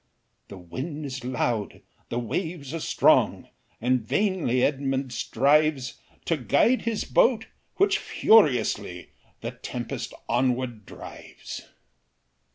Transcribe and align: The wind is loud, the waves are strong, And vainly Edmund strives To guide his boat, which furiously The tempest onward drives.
The 0.47 0.57
wind 0.57 1.05
is 1.05 1.23
loud, 1.23 1.83
the 2.09 2.17
waves 2.17 2.73
are 2.73 2.79
strong, 2.79 3.49
And 3.79 4.01
vainly 4.01 4.63
Edmund 4.63 5.13
strives 5.13 6.01
To 6.25 6.37
guide 6.37 6.81
his 6.81 7.03
boat, 7.03 7.45
which 7.75 7.99
furiously 7.99 9.11
The 9.41 9.51
tempest 9.51 10.15
onward 10.27 10.87
drives. 10.87 11.67